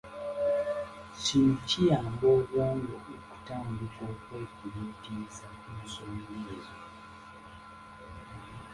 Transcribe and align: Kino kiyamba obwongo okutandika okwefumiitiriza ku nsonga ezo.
Kino 1.21 1.53
kiyamba 1.67 2.25
obwongo 2.37 2.93
okutandika 3.17 4.01
okwefumiitiriza 4.13 5.47
ku 5.59 5.69
nsonga 5.81 6.33
ezo. 6.57 6.77